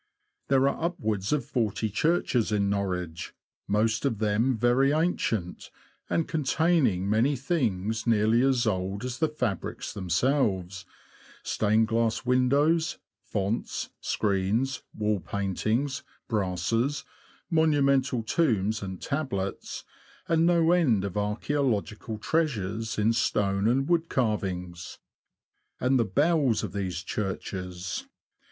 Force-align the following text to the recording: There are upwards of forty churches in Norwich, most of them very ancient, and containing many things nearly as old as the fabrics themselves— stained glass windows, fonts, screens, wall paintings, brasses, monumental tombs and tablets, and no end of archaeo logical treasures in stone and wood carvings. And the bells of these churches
There 0.47 0.67
are 0.67 0.83
upwards 0.83 1.31
of 1.31 1.45
forty 1.45 1.87
churches 1.91 2.51
in 2.51 2.71
Norwich, 2.71 3.35
most 3.67 4.03
of 4.03 4.17
them 4.17 4.57
very 4.57 4.91
ancient, 4.91 5.69
and 6.09 6.27
containing 6.27 7.07
many 7.07 7.35
things 7.35 8.07
nearly 8.07 8.41
as 8.41 8.65
old 8.65 9.05
as 9.05 9.19
the 9.19 9.29
fabrics 9.29 9.93
themselves— 9.93 10.85
stained 11.43 11.87
glass 11.87 12.25
windows, 12.25 12.97
fonts, 13.21 13.89
screens, 13.99 14.81
wall 14.91 15.19
paintings, 15.19 16.01
brasses, 16.27 17.05
monumental 17.51 18.23
tombs 18.23 18.81
and 18.81 19.03
tablets, 19.03 19.83
and 20.27 20.47
no 20.47 20.71
end 20.71 21.05
of 21.05 21.13
archaeo 21.13 21.73
logical 21.73 22.17
treasures 22.17 22.97
in 22.97 23.13
stone 23.13 23.67
and 23.67 23.87
wood 23.87 24.09
carvings. 24.09 24.97
And 25.79 25.99
the 25.99 26.05
bells 26.05 26.63
of 26.63 26.73
these 26.73 27.03
churches 27.03 28.07